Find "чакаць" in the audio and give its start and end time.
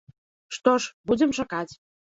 1.39-1.69